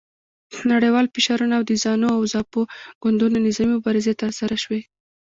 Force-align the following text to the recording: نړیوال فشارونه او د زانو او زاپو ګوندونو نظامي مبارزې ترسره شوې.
نړیوال 0.71 1.05
فشارونه 1.13 1.53
او 1.57 1.63
د 1.69 1.71
زانو 1.83 2.07
او 2.17 2.21
زاپو 2.33 2.61
ګوندونو 3.03 3.37
نظامي 3.47 3.71
مبارزې 3.77 4.13
ترسره 4.21 4.55
شوې. 4.63 4.81